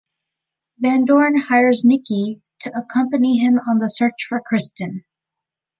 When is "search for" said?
3.87-4.41